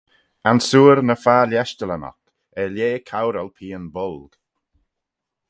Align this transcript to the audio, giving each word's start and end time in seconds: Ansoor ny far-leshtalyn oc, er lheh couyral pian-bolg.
Ansoor 0.51 0.97
ny 1.05 1.15
far-leshtalyn 1.23 2.07
oc, 2.11 2.19
er 2.59 2.69
lheh 2.75 2.99
couyral 3.09 3.49
pian-bolg. 3.55 4.31